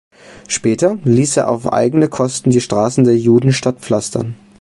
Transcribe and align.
Später 0.47 0.97
ließ 1.03 1.37
er 1.37 1.47
auf 1.47 1.71
eigene 1.71 2.09
Kosten 2.09 2.49
die 2.49 2.59
Straßen 2.59 3.03
der 3.03 3.15
Judenstadt 3.19 3.81
pflastern. 3.81 4.33